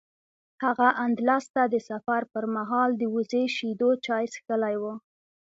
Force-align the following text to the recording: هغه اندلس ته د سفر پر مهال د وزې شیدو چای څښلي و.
هغه 0.63 0.87
اندلس 1.05 1.45
ته 1.55 1.63
د 1.73 1.75
سفر 1.89 2.21
پر 2.33 2.43
مهال 2.55 2.89
د 2.97 3.03
وزې 3.13 3.43
شیدو 3.55 3.89
چای 4.05 4.25
څښلي 4.33 4.75
و. 4.81 4.83